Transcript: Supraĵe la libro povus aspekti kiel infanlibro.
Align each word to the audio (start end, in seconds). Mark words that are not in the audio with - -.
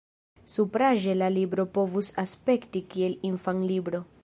Supraĵe 0.53 1.13
la 1.17 1.27
libro 1.35 1.65
povus 1.77 2.11
aspekti 2.25 2.85
kiel 2.95 3.17
infanlibro. 3.33 4.05